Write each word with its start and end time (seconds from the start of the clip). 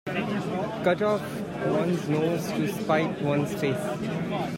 Cut 0.83 0.99
off 1.03 1.21
one's 1.67 2.09
nose 2.09 2.47
to 2.53 2.67
spite 2.69 3.21
one's 3.21 3.53
face. 3.53 3.77